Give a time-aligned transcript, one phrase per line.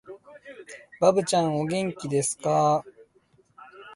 [0.99, 2.89] ばぶちゃん、お元気ですかー